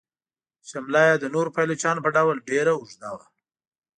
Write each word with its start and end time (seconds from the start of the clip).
شمله 0.69 1.01
یې 1.07 1.15
د 1.19 1.25
نورو 1.33 1.53
پایلوچانو 1.55 2.03
په 2.05 2.09
ډول 2.17 2.37
ډیره 2.49 2.71
اوږده 2.75 3.09
وه. 3.17 3.25